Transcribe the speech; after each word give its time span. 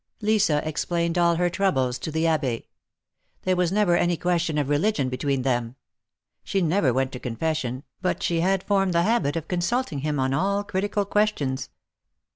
Lisa 0.19 0.67
explained 0.67 1.15
all 1.15 1.35
her 1.35 1.47
troubles 1.47 1.99
to 1.99 2.09
the 2.09 2.23
Abb6. 2.23 2.63
There 3.43 3.55
was 3.55 3.71
never 3.71 3.95
any 3.95 4.17
question 4.17 4.57
of 4.57 4.67
religion 4.67 5.09
between 5.09 5.43
them. 5.43 5.75
She 6.43 6.59
never 6.59 6.91
went 6.91 7.11
to 7.11 7.19
confession, 7.19 7.83
but 8.01 8.23
she 8.23 8.39
had 8.39 8.63
formed 8.63 8.95
the 8.95 9.03
habit 9.03 9.35
of 9.35 9.47
consulting 9.47 9.99
him 9.99 10.19
on 10.19 10.33
all 10.33 10.63
critical 10.63 11.05
questions. 11.05 11.69